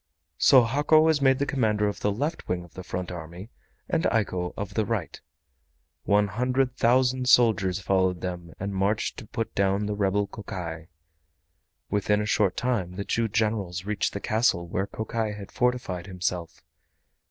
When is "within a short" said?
11.91-12.57